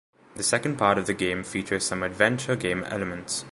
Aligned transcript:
The 0.33 0.41
second 0.41 0.77
part 0.77 0.97
of 0.97 1.05
the 1.05 1.13
game 1.13 1.43
features 1.43 1.83
some 1.83 2.01
adventure 2.01 2.55
game 2.55 2.83
elements. 2.85 3.45